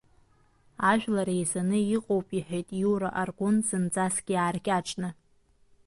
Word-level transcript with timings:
Ажәлар 0.89 1.29
еизаны 1.35 1.79
иҟоуп,— 1.95 2.27
иҳәеит 2.37 2.67
Иура 2.81 3.09
Аргәын, 3.21 3.57
зынӡак 3.67 4.15
иааркьаҿны. 4.33 5.09